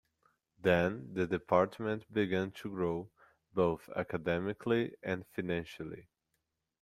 [0.59, 3.11] Then, the Department began to grow,
[3.53, 6.07] both academically and financially.